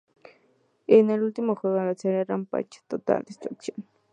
El 0.87 1.11
último 1.21 1.55
juego 1.55 1.77
de 1.77 1.85
la 1.85 1.93
serie 1.93 2.21
es 2.21 2.27
"Rampage: 2.27 2.81
Total 2.87 3.21
Destruction". 3.23 3.85